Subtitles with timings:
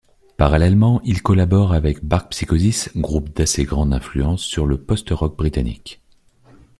[0.35, 6.01] Parallèlement, il collabore avec Bark Psychosis, groupe d'assez grande influence sur le post-rock britannique.